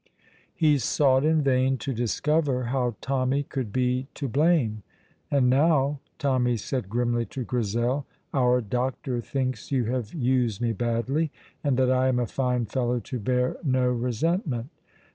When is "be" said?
3.71-4.07